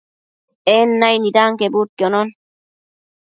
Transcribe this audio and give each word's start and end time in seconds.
En 0.75 0.87
naicnid 1.01 1.35
anquebudquionon 1.43 2.27